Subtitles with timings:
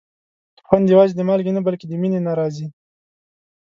[0.67, 2.67] خوند یوازې د مالګې نه، بلکې د مینې نه راځي.